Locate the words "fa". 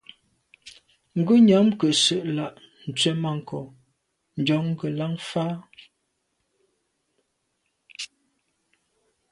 5.29-5.45